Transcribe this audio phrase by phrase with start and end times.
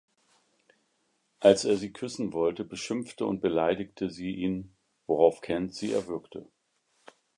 [1.41, 4.73] Als er sie küssen wollte, beschimpfte und beleidigte sie ihn,
[5.05, 6.47] woraufhin Kent sie erwürgte.